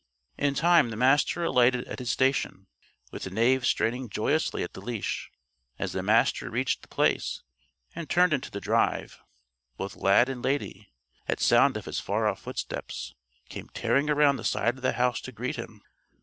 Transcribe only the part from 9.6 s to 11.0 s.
both Lad and Lady,